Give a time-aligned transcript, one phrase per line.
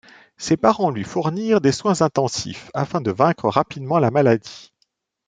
[0.37, 4.73] Ses parents lui fournirent des soins intensifs afin de vaincre rapidement la maladie.